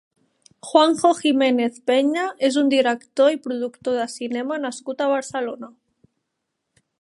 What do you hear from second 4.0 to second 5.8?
de cinema nascut a Barcelona.